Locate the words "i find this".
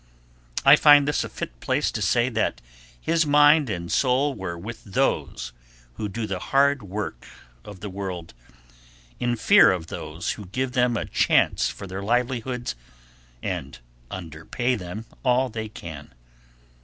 0.65-1.23